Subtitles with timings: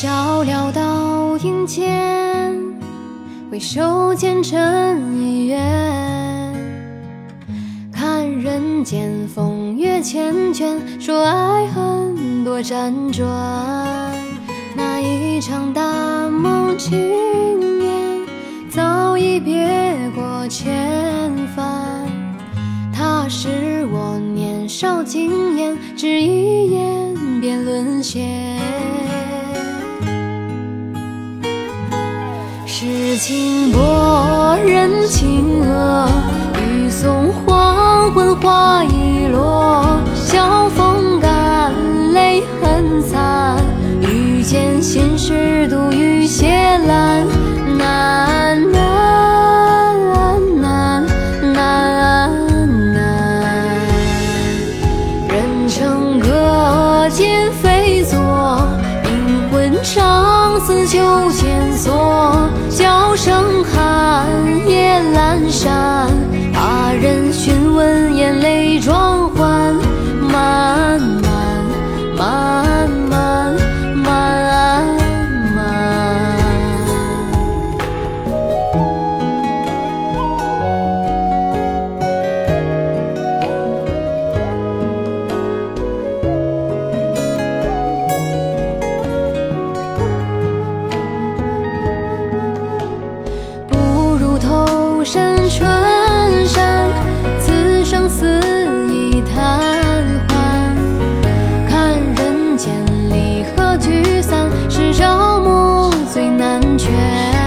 [0.00, 2.54] 笑潦倒影间，
[3.50, 6.54] 回首前尘已远。
[7.92, 13.26] 看人间风月缱绻，说爱恨多辗转。
[14.76, 15.82] 那一场大
[16.30, 16.96] 梦惊
[17.82, 18.24] 艳，
[18.70, 22.06] 早已别过千帆。
[22.92, 28.77] 他是我年少经验，只一眼便沦陷。
[33.08, 36.06] 诗情薄，人情恶，
[36.60, 39.98] 欲送黄昏花易落。
[40.14, 41.72] 晓风干，
[42.12, 43.56] 泪痕残，
[44.02, 47.24] 欲笺心事独语斜阑。
[47.78, 49.00] 难难
[50.60, 51.06] 难
[51.54, 52.28] 难
[52.92, 53.00] 难，
[55.30, 58.18] 人成歌剑飞作，
[59.04, 60.98] 灵魂长似秋
[61.30, 62.07] 千索。
[103.28, 107.37] 离合聚散，是朝暮最难全。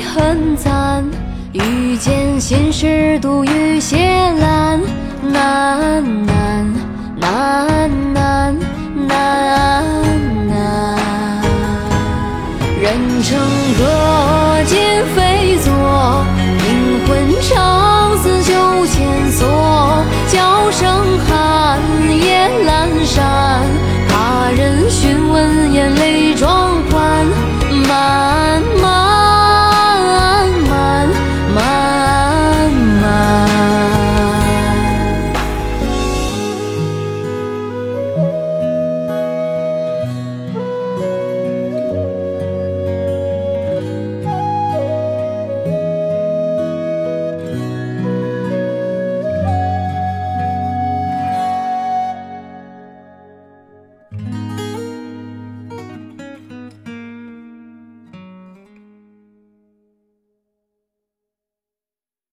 [0.00, 1.04] 很惨
[1.52, 3.96] 遇见心事独语写
[4.40, 4.80] 阑
[5.22, 6.72] 难难
[7.16, 8.54] 难难
[9.08, 9.18] 难
[10.48, 10.96] 难
[12.80, 13.38] 人成
[13.78, 14.78] 各今
[15.14, 16.24] 非昨
[16.58, 16.66] 病
[17.06, 19.67] 魂常似旧千索